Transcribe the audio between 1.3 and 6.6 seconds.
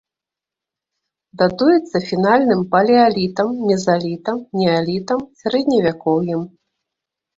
Датуецца фінальным палеалітам, мезалітам, неалітам, сярэдневякоўем.